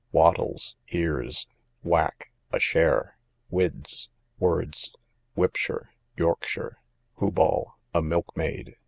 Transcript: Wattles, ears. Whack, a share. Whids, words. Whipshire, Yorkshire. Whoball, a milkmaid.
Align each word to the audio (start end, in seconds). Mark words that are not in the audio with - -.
Wattles, 0.11 0.77
ears. 0.89 1.45
Whack, 1.83 2.31
a 2.51 2.59
share. 2.59 3.19
Whids, 3.51 4.07
words. 4.39 4.95
Whipshire, 5.35 5.89
Yorkshire. 6.17 6.79
Whoball, 7.19 7.73
a 7.93 8.01
milkmaid. 8.01 8.77